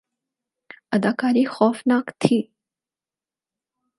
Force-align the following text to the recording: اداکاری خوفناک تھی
اداکاری 0.95 1.45
خوفناک 1.53 2.05
تھی 2.21 2.37